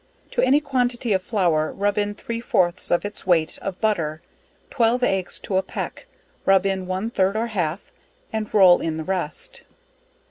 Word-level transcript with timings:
To 0.31 0.41
any 0.41 0.59
quantity 0.59 1.13
of 1.13 1.21
flour, 1.21 1.71
rub 1.71 1.95
in 1.95 2.15
three 2.15 2.41
fourths 2.41 2.89
of 2.89 3.05
it's 3.05 3.27
weight 3.27 3.59
of 3.61 3.79
butter, 3.79 4.19
(twelve 4.71 5.03
eggs 5.03 5.37
to 5.41 5.57
a 5.57 5.61
peck) 5.61 6.07
rub 6.43 6.65
in 6.65 6.87
one 6.87 7.11
third 7.11 7.37
or 7.37 7.45
half, 7.45 7.91
and 8.33 8.51
roll 8.51 8.81
in 8.81 8.97
the 8.97 9.03
rest. 9.03 9.61